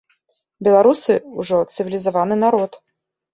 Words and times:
Беларусы 0.67 1.17
ўжо 1.41 1.59
цывілізаваны 1.75 2.35
народ. 2.47 2.81